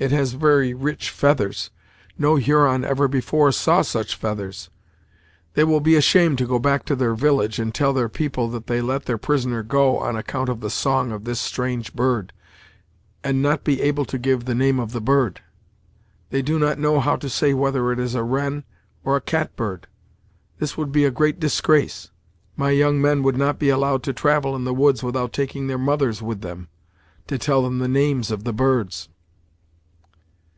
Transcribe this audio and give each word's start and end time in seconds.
It 0.00 0.12
has 0.12 0.32
very 0.32 0.72
rich 0.72 1.10
feathers. 1.10 1.68
No 2.16 2.36
Huron 2.36 2.86
ever 2.86 3.06
before 3.06 3.52
saw 3.52 3.82
such 3.82 4.16
feathers! 4.16 4.70
They 5.52 5.62
will 5.64 5.82
be 5.82 5.94
ashamed 5.94 6.38
to 6.38 6.46
go 6.46 6.58
back 6.58 6.86
to 6.86 6.96
their 6.96 7.14
village, 7.14 7.58
and 7.58 7.74
tell 7.74 7.92
their 7.92 8.08
people 8.08 8.48
that 8.48 8.66
they 8.66 8.80
let 8.80 9.04
their 9.04 9.18
prisoner 9.18 9.62
go 9.62 9.98
on 9.98 10.16
account 10.16 10.48
of 10.48 10.60
the 10.60 10.70
song 10.70 11.12
of 11.12 11.24
this 11.24 11.38
strange 11.38 11.92
bird 11.92 12.32
and 13.22 13.42
not 13.42 13.62
be 13.62 13.82
able 13.82 14.06
to 14.06 14.16
give 14.16 14.46
the 14.46 14.54
name 14.54 14.80
of 14.80 14.92
the 14.92 15.02
bird. 15.02 15.42
They 16.30 16.40
do 16.40 16.58
not 16.58 16.78
know 16.78 16.98
how 17.00 17.16
to 17.16 17.28
say 17.28 17.52
whether 17.52 17.92
it 17.92 17.98
is 17.98 18.14
a 18.14 18.22
wren, 18.24 18.64
or 19.04 19.16
a 19.16 19.20
cat 19.20 19.54
bird. 19.54 19.86
This 20.58 20.78
would 20.78 20.92
be 20.92 21.04
a 21.04 21.10
great 21.10 21.38
disgrace; 21.38 22.10
my 22.56 22.70
young 22.70 23.02
men 23.02 23.22
would 23.22 23.36
not 23.36 23.58
be 23.58 23.68
allowed 23.68 24.02
to 24.04 24.14
travel 24.14 24.56
in 24.56 24.64
the 24.64 24.72
woods 24.72 25.02
without 25.02 25.34
taking 25.34 25.66
their 25.66 25.76
mothers 25.76 26.22
with 26.22 26.40
them, 26.40 26.68
to 27.26 27.36
tell 27.36 27.60
them 27.62 27.80
the 27.80 27.86
names 27.86 28.30
of 28.30 28.44
the 28.44 28.54
birds!" 28.54 29.10